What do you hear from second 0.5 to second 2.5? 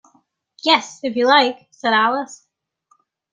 ‘Yes, if you like,’ said Alice.